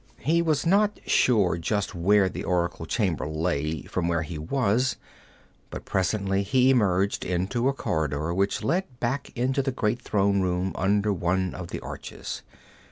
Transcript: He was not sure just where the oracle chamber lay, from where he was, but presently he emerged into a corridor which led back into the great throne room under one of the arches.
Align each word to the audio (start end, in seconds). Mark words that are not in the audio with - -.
He 0.23 0.41
was 0.41 0.65
not 0.65 0.99
sure 1.05 1.59
just 1.59 1.93
where 1.93 2.27
the 2.27 2.43
oracle 2.43 2.87
chamber 2.87 3.27
lay, 3.27 3.83
from 3.83 4.07
where 4.07 4.23
he 4.23 4.39
was, 4.39 4.95
but 5.69 5.85
presently 5.85 6.41
he 6.41 6.71
emerged 6.71 7.23
into 7.23 7.69
a 7.69 7.73
corridor 7.73 8.33
which 8.33 8.63
led 8.63 8.99
back 8.99 9.29
into 9.37 9.61
the 9.61 9.71
great 9.71 10.01
throne 10.01 10.41
room 10.41 10.71
under 10.73 11.13
one 11.13 11.53
of 11.53 11.67
the 11.67 11.79
arches. 11.81 12.41